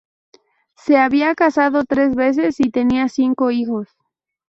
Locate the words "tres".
1.83-2.15